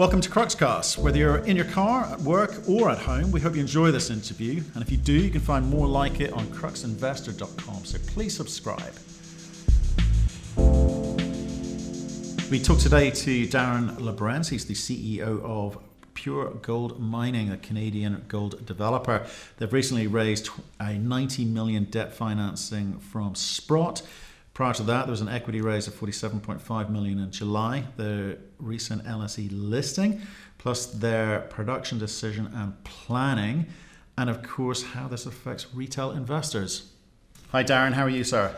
[0.00, 0.96] Welcome to Cruxcast.
[0.96, 4.08] Whether you're in your car, at work, or at home, we hope you enjoy this
[4.08, 4.62] interview.
[4.72, 7.84] And if you do, you can find more like it on cruxinvestor.com.
[7.84, 8.94] So please subscribe.
[12.50, 14.48] We talk today to Darin Labrenz.
[14.48, 15.76] He's the CEO of
[16.14, 19.26] Pure Gold Mining, a Canadian gold developer.
[19.58, 20.48] They've recently raised
[20.80, 24.00] a 90 million debt financing from Sprott.
[24.60, 29.02] Prior to that, there was an equity raise of 47.5 million in July, the recent
[29.06, 30.20] LSE listing,
[30.58, 33.64] plus their production decision and planning,
[34.18, 36.92] and of course, how this affects retail investors.
[37.52, 37.94] Hi, Darin.
[37.94, 38.54] How are you, sir?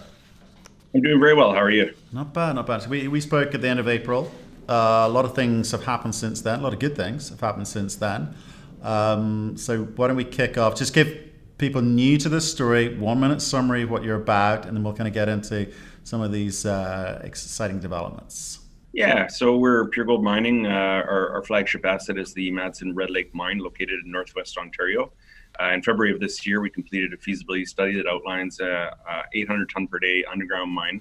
[0.93, 1.53] I'm doing very well.
[1.53, 1.95] How are you?
[2.11, 2.85] Not bad, not bad.
[2.89, 4.29] We, we spoke at the end of April.
[4.69, 6.59] Uh, a lot of things have happened since then.
[6.59, 8.35] A lot of good things have happened since then.
[8.83, 10.75] Um, so why don't we kick off?
[10.75, 11.17] Just give
[11.59, 14.95] people new to this story one minute summary of what you're about, and then we'll
[14.95, 15.73] kind of get into
[16.05, 18.61] some of these uh, exciting developments.
[18.93, 20.67] Yeah, so we're Pure Gold Mining.
[20.67, 25.13] Uh, our, our, flagship asset is the Madsen Red Lake mine located in northwest Ontario.
[25.59, 29.23] Uh, in February of this year, we completed a feasibility study that outlines a, a
[29.33, 31.01] 800 ton per day underground mine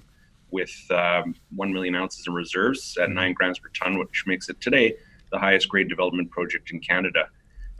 [0.50, 4.58] with um, 1 million ounces in reserves at 9 grams per ton, which makes it
[4.60, 4.94] today
[5.30, 7.28] the highest grade development project in Canada.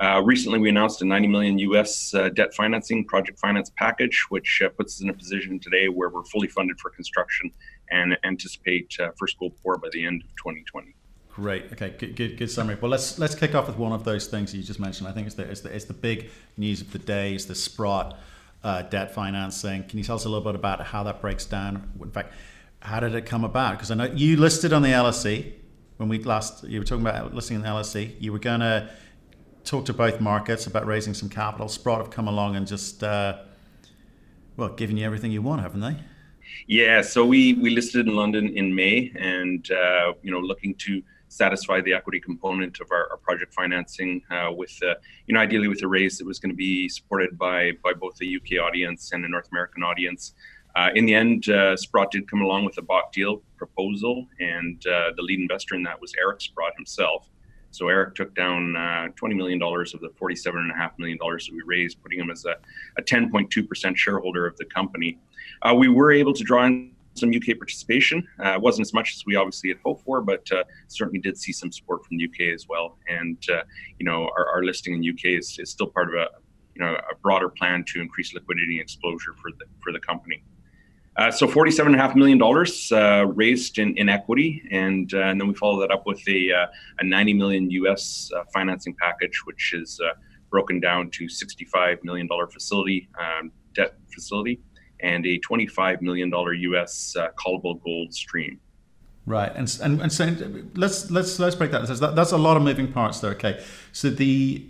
[0.03, 4.61] Uh, recently, we announced a 90 million US uh, debt financing project finance package, which
[4.65, 7.53] uh, puts us in a position today where we're fully funded for construction
[7.93, 10.97] and anticipate uh, first gold pour by the end of 2020.
[11.31, 11.73] Great.
[11.73, 11.95] Okay.
[11.97, 12.37] Good, good.
[12.37, 12.77] Good summary.
[12.81, 15.07] Well, let's let's kick off with one of those things you just mentioned.
[15.09, 17.37] I think it's the it's the, it's the big news of the day.
[17.37, 18.19] Is the Sprott
[18.65, 19.85] uh, debt financing.
[19.85, 21.93] Can you tell us a little bit about how that breaks down?
[22.03, 22.35] In fact,
[22.81, 23.75] how did it come about?
[23.75, 25.53] Because I know you listed on the LSE
[25.99, 28.17] when we last you were talking about listing in the LSE.
[28.21, 28.91] You were going to
[29.65, 31.69] talked to both markets about raising some capital.
[31.69, 33.39] Sprott have come along and just, uh,
[34.57, 35.97] well, given you everything you want, haven't they?
[36.67, 41.03] Yeah, so we we listed in London in May, and uh, you know, looking to
[41.29, 44.95] satisfy the equity component of our, our project financing uh, with, uh,
[45.27, 48.15] you know, ideally with a raise that was going to be supported by by both
[48.17, 50.35] the UK audience and the North American audience.
[50.75, 54.87] Uh, in the end, uh, Sprott did come along with a bought deal proposal, and
[54.87, 57.29] uh, the lead investor in that was Eric Sprott himself.
[57.73, 62.21] So Eric took down uh, $20 million of the $47.5 million that we raised, putting
[62.21, 62.57] him as a,
[62.99, 65.19] a 10.2% shareholder of the company.
[65.63, 68.27] Uh, we were able to draw in some UK participation.
[68.41, 71.53] Uh, wasn't as much as we obviously had hoped for, but uh, certainly did see
[71.53, 72.99] some support from the UK as well.
[73.09, 73.63] And uh,
[73.99, 76.29] you know, our, our, listing in UK is, is still part of a
[76.75, 80.43] you know a broader plan to increase liquidity and exposure for the for the company.
[81.17, 85.79] Uh, so $47.5 million uh, raised in, in equity, and, uh, and then we follow
[85.81, 86.67] that up with a, uh,
[87.01, 90.15] a 90 million US uh, financing package, which is uh,
[90.51, 94.61] broken down to $65 million facility, um, debt facility,
[95.01, 98.59] and a $25 million US callable gold stream.
[99.25, 100.35] Right, and and, and so
[100.75, 101.87] let's let's let's break that.
[102.17, 103.31] That's a lot of moving parts there.
[103.33, 103.63] Okay,
[103.93, 104.67] so the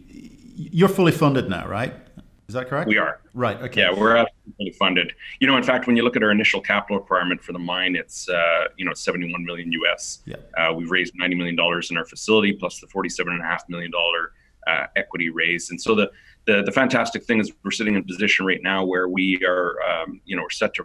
[0.54, 1.94] you're fully funded now, right?
[2.52, 2.86] Is that correct?
[2.86, 3.18] We are.
[3.32, 3.56] Right.
[3.62, 3.80] Okay.
[3.80, 5.14] Yeah, we're absolutely funded.
[5.40, 7.96] You know, in fact, when you look at our initial capital requirement for the mine,
[7.96, 10.18] it's uh, you know 71 million US.
[10.26, 10.36] Yeah.
[10.58, 13.66] Uh, we've raised 90 million dollars in our facility plus the 47 and a half
[13.70, 14.32] million dollar
[14.66, 15.70] uh, equity raise.
[15.70, 16.10] And so the,
[16.44, 19.80] the the fantastic thing is we're sitting in a position right now where we are
[19.88, 20.84] um, you know we're set to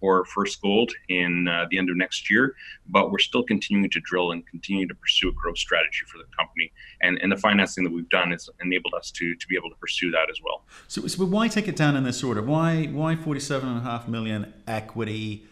[0.00, 2.54] for first gold in uh, the end of next year,
[2.88, 6.24] but we're still continuing to drill and continue to pursue a growth strategy for the
[6.38, 6.70] company.
[7.00, 9.76] And, and the financing that we've done has enabled us to, to be able to
[9.76, 10.64] pursue that as well.
[10.88, 12.42] So, so why take it down in this order?
[12.42, 15.46] Why why forty seven and a half million equity?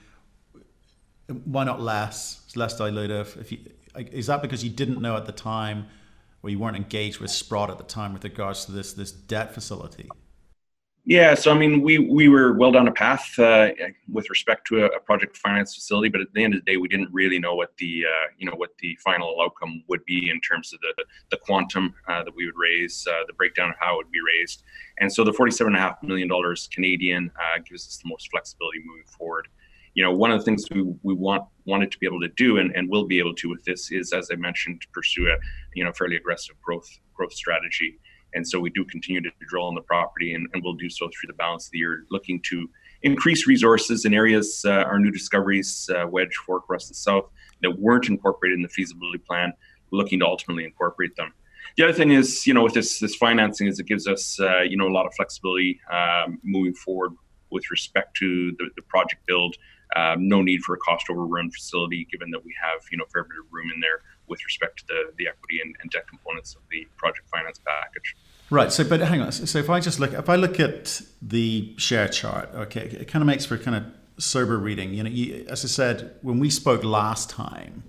[1.44, 2.42] Why not less?
[2.44, 3.40] It's less dilutive.
[3.40, 3.58] If you,
[3.96, 5.86] is that because you didn't know at the time,
[6.42, 9.54] or you weren't engaged with Sprott at the time with regards to this this debt
[9.54, 10.08] facility?
[11.06, 13.68] Yeah, so I mean, we we were well down a path uh,
[14.10, 16.78] with respect to a, a, project finance facility, but at the end of the day,
[16.78, 20.30] we didn't really know what the uh, you know what the final outcome would be
[20.30, 23.76] in terms of the the quantum uh, that we would raise, uh, the breakdown of
[23.78, 24.62] how it would be raised,
[24.98, 28.30] and so the forty-seven and a half million dollars Canadian uh, gives us the most
[28.30, 29.48] flexibility moving forward.
[29.92, 32.56] You know, one of the things we, we want wanted to be able to do
[32.56, 35.36] and, and will be able to with this is, as I mentioned, pursue a
[35.74, 37.98] you know fairly aggressive growth growth strategy.
[38.34, 41.08] And so we do continue to drill on the property and, and we'll do so
[41.08, 42.68] through the balance of the year, looking to
[43.02, 47.30] increase resources in areas, uh, our new discoveries, uh, Wedge, Fork, Russet South,
[47.62, 49.52] that weren't incorporated in the feasibility plan,
[49.90, 51.32] looking to ultimately incorporate them.
[51.76, 54.60] The other thing is, you know, with this this financing, is it gives us, uh,
[54.60, 57.12] you know, a lot of flexibility um, moving forward
[57.50, 59.56] with respect to the, the project build.
[59.96, 63.24] Um, no need for a cost overrun facility, given that we have, you know, fair
[63.24, 66.54] bit of room in there with respect to the, the equity and, and debt components
[66.54, 68.16] of the project finance package.
[68.50, 68.70] Right.
[68.72, 69.32] So, but hang on.
[69.32, 73.22] So, if I just look, if I look at the share chart, okay, it kind
[73.22, 73.84] of makes for kind of
[74.22, 74.92] sober reading.
[74.94, 77.82] You know, you, as I said, when we spoke last time,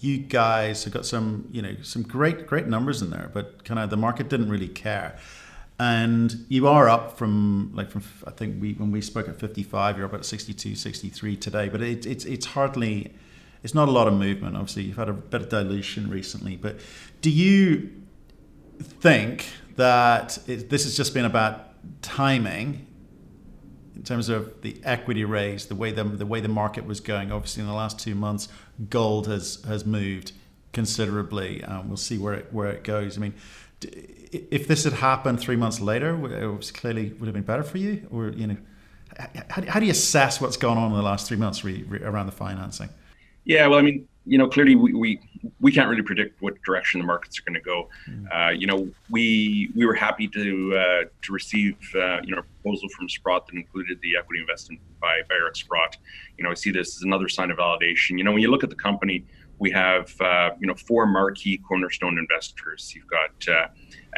[0.00, 3.80] you guys have got some, you know, some great, great numbers in there, but kind
[3.80, 5.18] of the market didn't really care.
[5.80, 9.96] And you are up from like from I think we when we spoke at 55,
[9.96, 11.68] you're up about 62, 63 today.
[11.68, 13.14] But it, it's it's hardly,
[13.62, 14.56] it's not a lot of movement.
[14.56, 16.56] Obviously, you've had a bit of dilution recently.
[16.56, 16.80] But
[17.20, 17.92] do you
[18.80, 19.46] think
[19.78, 21.68] that it, this has just been about
[22.02, 22.84] timing
[23.94, 27.30] in terms of the equity raise, the way the, the way the market was going.
[27.30, 28.48] Obviously, in the last two months,
[28.90, 30.32] gold has has moved
[30.72, 31.62] considerably.
[31.64, 33.16] Um, we'll see where it where it goes.
[33.16, 33.34] I mean,
[33.80, 38.06] if this had happened three months later, it clearly would have been better for you.
[38.10, 38.56] Or you know,
[39.48, 42.00] how, how do you assess what's gone on in the last three months re, re,
[42.02, 42.88] around the financing?
[43.44, 45.20] Yeah, well, I mean, you know, clearly we, we,
[45.60, 47.88] we can't really predict what direction the markets are going to go.
[48.08, 48.26] Mm.
[48.30, 52.42] Uh, you know, we we were happy to uh, to receive uh, you know a
[52.42, 55.96] proposal from Sprott that included the equity investment by, by Eric Sprott.
[56.36, 58.18] You know, I see this as another sign of validation.
[58.18, 59.24] You know, when you look at the company,
[59.58, 62.92] we have uh, you know four marquee cornerstone investors.
[62.94, 63.68] You've got uh,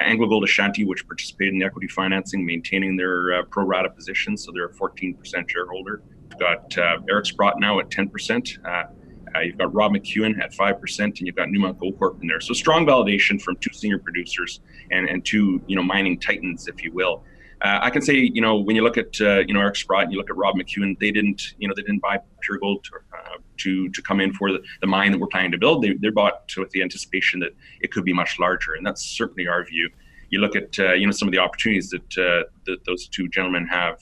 [0.03, 4.51] AngloGold Ashanti, which participated in the equity financing, maintaining their uh, pro rata position, so
[4.51, 6.03] they're a 14% shareholder.
[6.31, 6.77] We've got
[7.09, 8.97] Eric Sprott now at 10%.
[9.35, 12.41] Uh, you've got Rob McEwen at 5%, and you've got Newmont Goldcorp in there.
[12.41, 14.61] So strong validation from two senior producers
[14.91, 17.23] and, and two, you know, mining titans, if you will.
[17.63, 20.05] Uh, I can say, you know, when you look at, uh, you know, Eric Sprott
[20.05, 22.85] and you look at Rob McEwen, they didn't, you know, they didn't buy pure gold
[22.85, 25.83] to, uh, to, to come in for the, the mine that we're planning to build.
[25.83, 27.51] They, they're bought with the anticipation that
[27.83, 28.75] it could be much larger.
[28.75, 29.91] And that's certainly our view.
[30.31, 33.29] You look at, uh, you know, some of the opportunities that, uh, that those two
[33.29, 33.99] gentlemen have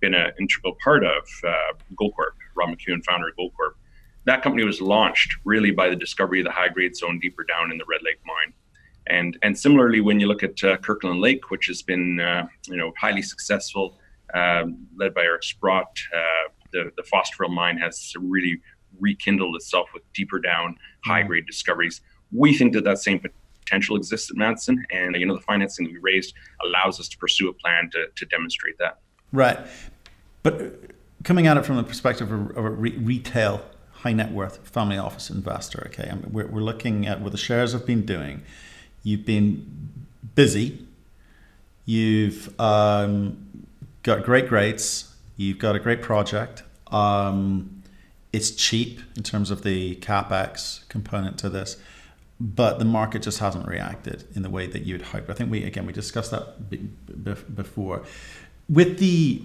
[0.00, 1.28] been an integral part of
[2.00, 3.74] Goldcorp, Rob McEwen, founder of Goldcorp
[4.26, 7.70] that company was launched really by the discovery of the high grade zone deeper down
[7.70, 8.52] in the Red Lake mine.
[9.08, 12.76] And, and similarly, when you look at uh, Kirkland Lake, which has been uh, you
[12.76, 13.98] know highly successful,
[14.34, 18.60] um, led by Eric Sprott, uh, the the Fosterville mine has really
[18.98, 21.50] rekindled itself with deeper down, high grade mm-hmm.
[21.50, 22.00] discoveries.
[22.32, 23.20] We think that that same
[23.64, 26.34] potential exists at Madsen, and you know the financing that we raised
[26.64, 28.98] allows us to pursue a plan to, to demonstrate that.
[29.30, 29.60] Right,
[30.42, 30.90] but
[31.22, 33.64] coming at it from the perspective of, of a re- retail
[34.06, 35.82] high net worth family office investor.
[35.88, 38.42] Okay, I mean, we're, we're looking at what the shares have been doing.
[39.02, 40.06] You've been
[40.36, 40.86] busy.
[41.84, 43.66] You've um,
[44.04, 45.12] got great grades.
[45.36, 46.62] You've got a great project.
[46.88, 47.82] Um,
[48.32, 51.76] it's cheap in terms of the capex component to this,
[52.38, 55.28] but the market just hasn't reacted in the way that you'd hope.
[55.28, 56.46] I think we again we discussed that
[57.56, 58.04] before
[58.68, 59.42] with the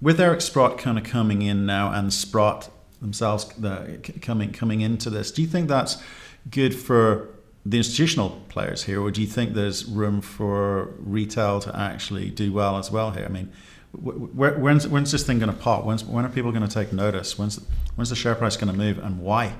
[0.00, 2.70] with Eric Sprott kind of coming in now and Sprott
[3.06, 5.30] themselves the, coming coming into this.
[5.30, 6.02] Do you think that's
[6.50, 7.28] good for
[7.64, 12.52] the institutional players here, or do you think there's room for retail to actually do
[12.52, 13.24] well as well here?
[13.24, 13.50] I mean,
[13.92, 15.84] when's when's this thing going to pop?
[15.84, 17.38] When's when are people going to take notice?
[17.38, 17.60] When's
[17.96, 19.54] when's the share price going to move, and why?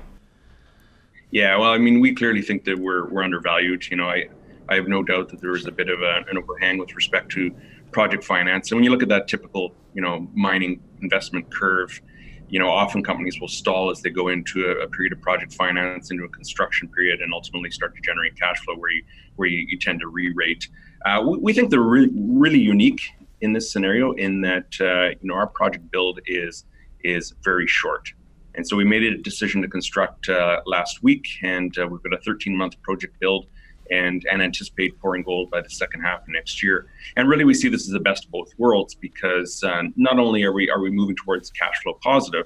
[1.31, 3.89] Yeah, well, I mean, we clearly think that we're we're undervalued.
[3.89, 4.29] You know, I
[4.69, 7.31] I have no doubt that there is a bit of a, an overhang with respect
[7.33, 7.53] to
[7.91, 8.71] project finance.
[8.71, 12.01] And when you look at that typical, you know, mining investment curve,
[12.49, 15.53] you know, often companies will stall as they go into a, a, period of project
[15.53, 19.03] finance, into a construction period, and ultimately start to generate cash flow where you
[19.35, 20.67] where you, you tend to re-rate.
[21.05, 23.01] Uh, we, we, think they're re- really unique
[23.41, 26.65] in this scenario in that uh, you know our project build is
[27.03, 28.13] is very short,
[28.55, 32.13] and so we made a decision to construct uh, last week, and uh, we've got
[32.13, 33.47] a 13 month project build
[33.91, 36.87] and and anticipate pouring gold by the second half of next year.
[37.15, 40.43] And really, we see this as the best of both worlds because uh, not only
[40.43, 42.45] are we are we moving towards cash flow positive,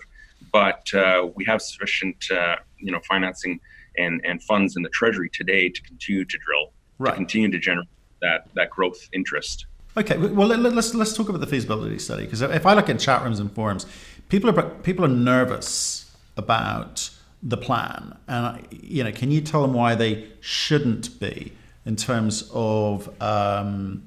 [0.52, 3.60] but uh, we have sufficient uh, you know financing
[3.98, 7.12] and and funds in the treasury today to continue to drill, right.
[7.12, 7.88] to continue to generate
[8.22, 9.66] that that growth interest.
[9.98, 13.24] Okay, well let's let's talk about the feasibility study because if I look in chat
[13.24, 13.86] rooms and forums,
[14.30, 17.10] people are people are nervous about
[17.44, 18.18] the plan.
[18.28, 21.54] And you know, can you tell them why they shouldn't be
[21.86, 24.04] in terms of um,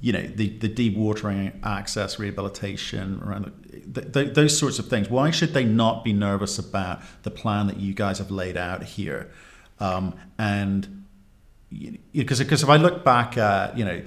[0.00, 3.52] you know the the dewatering access rehabilitation around
[3.86, 5.08] the, those sorts of things?
[5.08, 8.82] Why should they not be nervous about the plan that you guys have laid out
[8.82, 9.30] here?
[9.80, 11.04] Um, and
[12.12, 14.02] because because if I look back at you know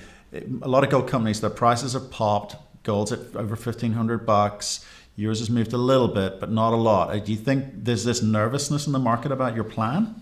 [0.62, 2.56] a lot of gold companies, their prices have popped.
[2.84, 4.86] Gold's at over fifteen hundred bucks
[5.22, 7.12] Yours has moved a little bit, but not a lot.
[7.12, 10.16] Uh, do you think there's this nervousness in the market about your plan?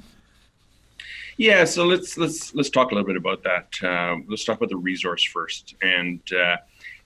[1.38, 3.82] Yeah, so let's let's let's talk a little bit about that.
[3.82, 6.58] Um, let's talk about the resource first, and, uh,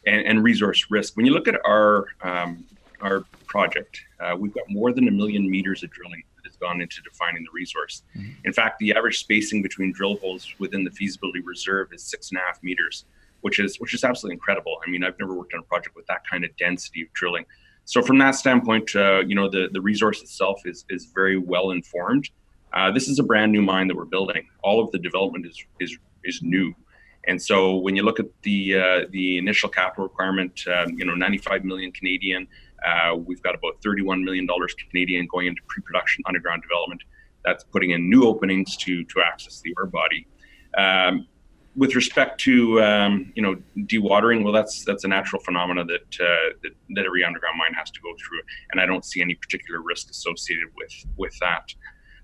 [0.07, 1.15] and and resource risk.
[1.15, 2.65] When you look at our um,
[3.01, 6.81] our project, uh, we've got more than a million meters of drilling that has gone
[6.81, 8.01] into defining the resource.
[8.17, 8.31] Mm-hmm.
[8.45, 12.39] In fact, the average spacing between drill holes within the feasibility reserve is six and
[12.39, 13.05] a half meters,
[13.41, 14.79] which is which is absolutely incredible.
[14.83, 17.45] I mean, I've never worked on a project with that kind of density of drilling.
[17.85, 21.71] So from that standpoint, uh, you know, the, the resource itself is, is very well
[21.71, 22.29] informed.
[22.73, 24.47] Uh, this is a brand new mine that we're building.
[24.63, 26.73] All of the development is, is, is new.
[27.27, 31.15] And so when you look at the uh, the initial capital requirement, um, you know,
[31.15, 32.47] 95 million Canadian,
[32.85, 37.01] uh, we've got about 31 million dollars Canadian going into pre-production underground development.
[37.45, 40.27] That's putting in new openings to to access the ore body.
[40.77, 41.27] Um,
[41.75, 46.53] with respect to um, you know dewatering, well, that's that's a natural phenomena that, uh,
[46.61, 49.81] that, that every underground mine has to go through, and I don't see any particular
[49.81, 51.73] risk associated with with that.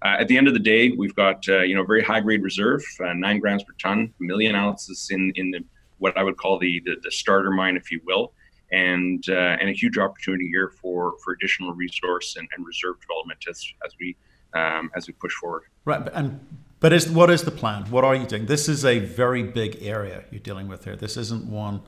[0.02, 2.44] Uh, at the end of the day, we've got uh, you know very high grade
[2.44, 5.64] reserve, uh, nine grams per ton, a million ounces in in the,
[5.98, 8.34] what I would call the, the, the starter mine, if you will,
[8.72, 13.40] and uh, and a huge opportunity here for for additional resource and, and reserve development
[13.50, 14.16] as as we
[14.54, 15.64] um, as we push forward.
[15.86, 16.40] Right, and
[16.80, 17.84] but is what is the plan?
[17.90, 18.46] What are you doing?
[18.46, 20.96] This is a very big area you're dealing with here.
[20.96, 21.82] This isn't one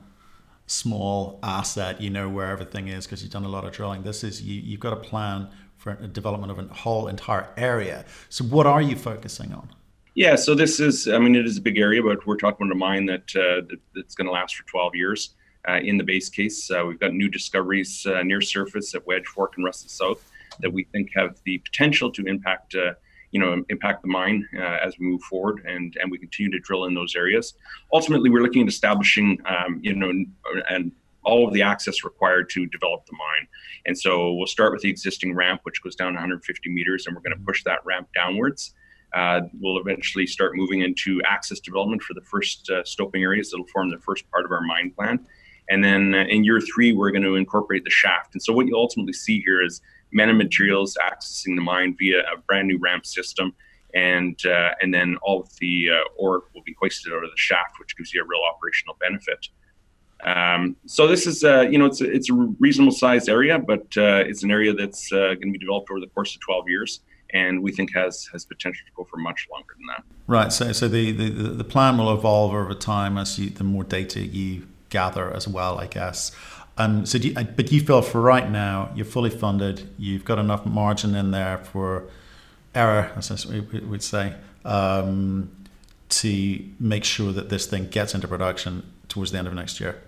[0.66, 4.02] small asset, you know where everything is because you've done a lot of drilling.
[4.02, 8.04] This is you, you've got a plan for a development of a whole entire area.
[8.28, 9.68] So what are you focusing on?
[10.14, 12.76] Yeah, so this is, I mean, it is a big area, but we're talking about
[12.76, 15.30] a mine that, uh, that that's going to last for 12 years.
[15.68, 19.26] Uh, in the base case, uh, we've got new discoveries uh, near surface at Wedge
[19.26, 20.22] Fork and Russet South
[20.60, 22.92] that we think have the potential to impact uh,
[23.32, 26.60] you know impact the mine uh, as we move forward and and we continue to
[26.60, 27.54] drill in those areas.
[27.92, 30.12] Ultimately we're looking at establishing um, you know
[30.70, 30.92] and
[31.24, 33.46] all of the access required to develop the mine.
[33.86, 37.22] And so we'll start with the existing ramp which goes down 150 meters and we're
[37.22, 38.74] going to push that ramp downwards.
[39.14, 43.66] Uh, we'll eventually start moving into access development for the first uh, stoping areas that'll
[43.66, 45.24] form the first part of our mine plan.
[45.68, 48.34] And then uh, in year three we're going to incorporate the shaft.
[48.34, 49.80] And so what you ultimately see here is
[50.12, 53.54] men and materials accessing the mine via a brand new ramp system.
[53.94, 57.36] And uh, and then all of the uh, ore will be hoisted out of the
[57.36, 59.48] shaft, which gives you a real operational benefit.
[60.24, 63.82] Um, so this is, uh, you know, it's a, it's a reasonable sized area, but
[63.96, 66.68] uh, it's an area that's uh, going to be developed over the course of 12
[66.68, 67.00] years,
[67.34, 70.04] and we think has has potential to go for much longer than that.
[70.26, 70.52] Right.
[70.52, 74.20] So so the the, the plan will evolve over time as you the more data
[74.20, 76.30] you gather as well, I guess.
[76.78, 79.90] Um, so, you, but you feel for right now you're fully funded.
[79.98, 82.08] You've got enough margin in there for
[82.74, 85.50] error, as we would say, um,
[86.08, 90.00] to make sure that this thing gets into production towards the end of next year.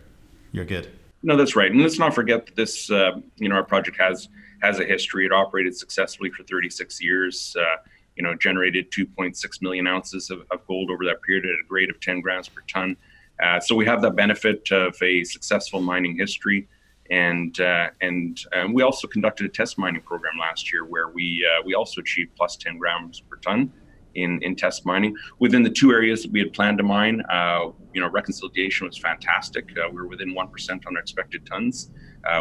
[0.53, 0.91] You're good.
[1.23, 1.71] No, that's right.
[1.71, 4.29] And let's not forget that this, uh, you know, our project has
[4.63, 5.27] has a history.
[5.27, 7.55] It operated successfully for 36 years.
[7.59, 7.77] Uh,
[8.17, 11.91] you know, generated 2.6 million ounces of, of, gold over that period at a grade
[11.91, 12.97] of 10 grams per ton.
[13.43, 16.69] Uh, so we have the benefit of a successful mining history,
[17.11, 21.47] and uh, and um, we also conducted a test mining program last year where we
[21.47, 23.73] uh, we also achieved plus 10 grams per ton
[24.15, 27.23] in in test mining within the two areas that we had planned to mine.
[27.29, 29.69] Uh, you know, reconciliation was fantastic.
[29.77, 31.91] Uh, we were within one percent on our expected tons.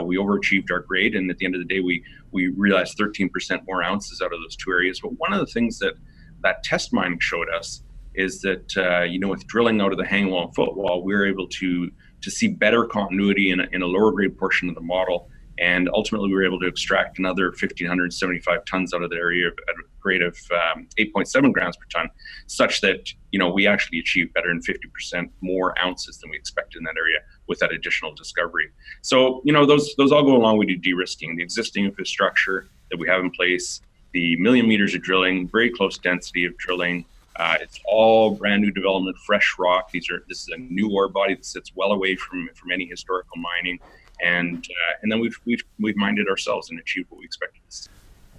[0.04, 3.62] we overachieved our grade, and at the end of the day, we we realized 13%
[3.68, 5.00] more ounces out of those two areas.
[5.02, 5.94] But one of the things that
[6.42, 7.84] that test mining showed us
[8.16, 11.14] is that uh, you know with drilling out of the hang wall and footwall, we
[11.14, 11.92] are able to
[12.22, 15.30] to see better continuity in a, in a lower grade portion of the model,
[15.60, 19.54] and ultimately we were able to extract another 1,575 tons out of the area at
[19.54, 22.10] a grade of um, 8.7 grams per ton,
[22.48, 26.78] such that you know we actually achieved better than 50% more ounces than we expected
[26.78, 28.70] in that area with that additional discovery.
[29.02, 33.08] So you know those those all go along with de-risking the existing infrastructure that we
[33.08, 33.82] have in place,
[34.14, 37.06] the million meters of drilling, very close density of drilling,
[37.36, 39.92] uh, it's all brand new development, fresh rock.
[39.92, 42.86] These are this is a new ore body that sits well away from from any
[42.86, 43.80] historical mining,
[44.22, 47.62] and uh, and then we've we've we've mined it ourselves and achieved what we expected.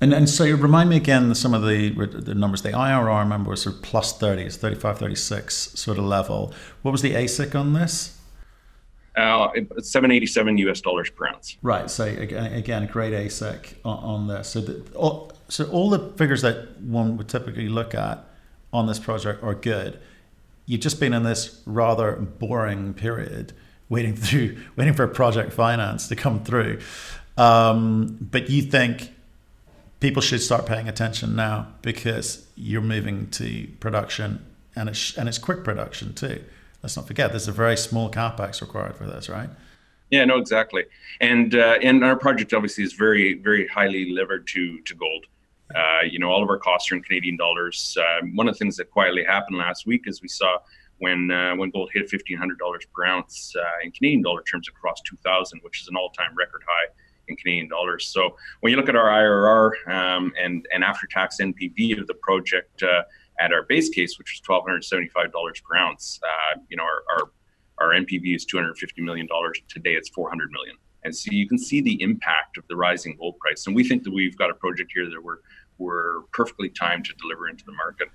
[0.01, 2.63] And and so remind me again some of the the numbers.
[2.63, 6.53] The IRR I remember was sort of plus 30, it's 35, 36 sort of level.
[6.83, 8.19] What was the AISC on this?
[9.17, 9.49] Uh,
[9.79, 11.57] 787 US dollars per ounce.
[11.63, 11.89] Right.
[11.89, 14.49] So again, again great AISC on, on this.
[14.49, 18.25] So the, all, so all the figures that one would typically look at
[18.75, 19.99] on this project are good.
[20.67, 23.55] You've just been in this rather boring period
[23.89, 26.81] waiting through waiting for project finance to come through.
[27.39, 29.11] Um, but you think
[30.01, 34.45] people should start paying attention now because you're moving to production
[34.77, 36.45] and it's and it's quick production too.
[36.83, 39.49] Let's not forget there's a very small capex required for this, right?
[40.11, 40.85] Yeah, no, exactly.
[41.21, 45.27] And uh, and our project obviously is very very highly levered to to gold.
[45.75, 47.97] Uh, you know, all of our costs are in Canadian dollars.
[48.01, 50.59] Uh, one of the things that quietly happened last week is we saw
[50.99, 54.69] when uh, when gold hit fifteen hundred dollars per ounce uh, in Canadian dollar terms
[54.69, 56.93] across two thousand, which is an all time record high
[57.29, 58.07] in Canadian dollars.
[58.07, 62.15] So when you look at our IRR um, and and after tax NPV of the
[62.15, 63.03] project uh,
[63.41, 66.21] at our base case, which was twelve hundred seventy five dollars per ounce,
[66.69, 67.31] you know, our, our
[67.79, 69.61] our NPV is two hundred fifty million dollars.
[69.69, 73.17] Today, it's four hundred million And so you can see the impact of the rising
[73.17, 73.67] gold price.
[73.67, 75.39] And we think that we've got a project here that we're
[75.79, 78.09] we're perfectly timed to deliver into the market.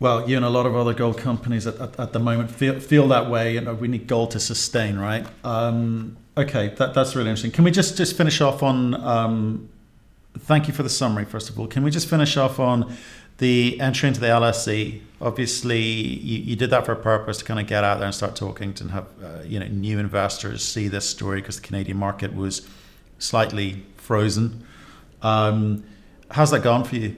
[0.00, 2.80] Well, you and a lot of other gold companies at, at, at the moment feel,
[2.80, 3.54] feel that way.
[3.54, 5.26] You know, we need gold to sustain, right?
[5.44, 7.52] Um, okay, that, that's really interesting.
[7.52, 8.94] Can we just, just finish off on?
[8.94, 9.68] Um,
[10.38, 11.66] thank you for the summary, first of all.
[11.66, 12.96] Can we just finish off on
[13.40, 15.00] the entry into the LSE?
[15.20, 18.14] Obviously, you, you did that for a purpose to kind of get out there and
[18.14, 21.98] start talking to have uh, you know new investors see this story because the Canadian
[21.98, 22.68] market was
[23.18, 24.64] slightly frozen.
[25.22, 25.84] Um,
[26.30, 27.16] how's that gone for you?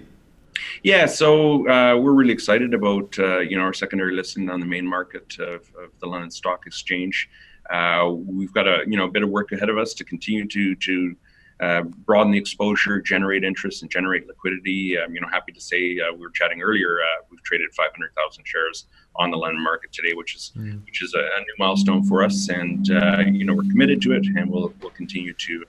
[0.83, 4.67] Yeah, so uh, we're really excited about uh, you know our secondary listing on the
[4.67, 7.29] main market of, of the London Stock Exchange.
[7.71, 10.47] Uh, we've got a you know a bit of work ahead of us to continue
[10.49, 11.17] to to
[11.63, 14.99] uh, broaden the exposure, generate interest, and generate liquidity.
[14.99, 16.99] Um, you know, happy to say uh, we were chatting earlier.
[17.01, 20.85] Uh, we've traded 500,000 shares on the London market today, which is mm.
[20.85, 22.49] which is a, a, new milestone for us.
[22.49, 22.87] And
[23.35, 25.65] you know, we're committed to it, and we'll we'll continue to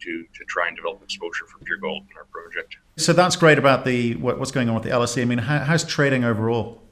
[0.00, 2.76] to, to try and develop exposure for pure gold in our project.
[2.96, 5.20] So that's great about the what, what's going on with the LSE.
[5.20, 6.82] I mean, how, how's trading overall?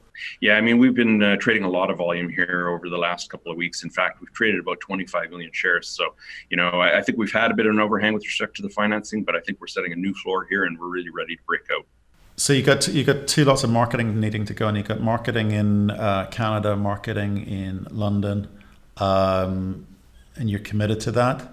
[0.41, 3.29] Yeah, I mean, we've been uh, trading a lot of volume here over the last
[3.29, 3.83] couple of weeks.
[3.83, 5.87] In fact, we've traded about 25 million shares.
[5.87, 6.15] So,
[6.49, 8.61] you know, I, I think we've had a bit of an overhang with respect to
[8.61, 11.35] the financing, but I think we're setting a new floor here, and we're really ready
[11.35, 11.85] to break out.
[12.37, 14.99] So you got you got two lots of marketing needing to go, and you got
[14.99, 18.49] marketing in uh, Canada, marketing in London,
[18.97, 19.87] um,
[20.35, 21.49] and you're committed to that.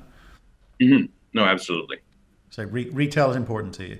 [0.80, 1.06] Mm-hmm.
[1.34, 1.98] No, absolutely.
[2.50, 3.98] So re- retail is important to you.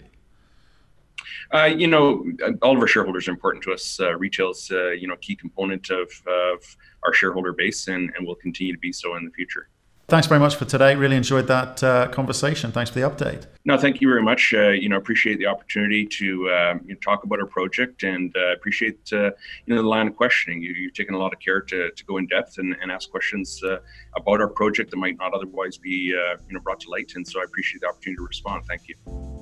[1.53, 2.25] Uh, you know,
[2.63, 3.99] all of our shareholders are important to us.
[4.01, 8.13] Uh, retail is, uh, you know, a key component of, of our shareholder base, and,
[8.17, 9.69] and will continue to be so in the future.
[10.13, 10.95] Thanks very much for today.
[10.95, 12.71] Really enjoyed that uh, conversation.
[12.71, 13.47] Thanks for the update.
[13.65, 14.53] No, thank you very much.
[14.53, 18.35] Uh, you know, appreciate the opportunity to um, you know, talk about our project, and
[18.37, 19.31] uh, appreciate uh,
[19.65, 20.61] you know the line of questioning.
[20.61, 23.11] You, have taken a lot of care to, to go in depth and, and ask
[23.11, 23.79] questions uh,
[24.15, 27.13] about our project that might not otherwise be uh, you know brought to light.
[27.15, 28.65] And so I appreciate the opportunity to respond.
[28.67, 29.42] Thank you.